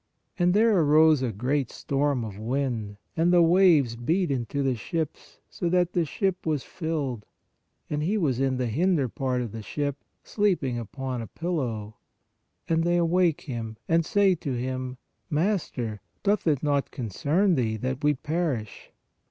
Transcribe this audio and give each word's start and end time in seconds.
And 0.39 0.55
there 0.55 0.79
arose 0.79 1.21
a 1.21 1.31
great 1.31 1.69
storm 1.69 2.23
of 2.25 2.39
wind, 2.39 2.97
and 3.15 3.31
the 3.31 3.43
waves 3.43 3.95
beat 3.95 4.31
into 4.31 4.63
the 4.63 4.73
ship, 4.73 5.15
so 5.47 5.69
that 5.69 5.93
the 5.93 6.05
ship 6.05 6.43
was 6.43 6.63
filled. 6.63 7.23
And 7.87 8.01
He 8.01 8.17
was 8.17 8.39
in 8.39 8.57
the 8.57 8.65
hinder 8.65 9.07
part 9.07 9.41
of 9.43 9.51
the 9.51 9.61
ship, 9.61 9.97
sleeping 10.23 10.79
upon 10.79 11.21
a 11.21 11.27
pillow, 11.27 11.97
and 12.67 12.83
they 12.83 12.97
awake 12.97 13.41
Him, 13.41 13.77
and 13.87 14.03
say 14.03 14.33
to 14.33 14.53
Him: 14.53 14.97
Master, 15.29 16.01
doth 16.23 16.47
it 16.47 16.63
not 16.63 16.89
concern 16.89 17.53
Thee 17.53 17.77
that 17.77 18.03
we 18.03 18.15
perish? 18.15 18.89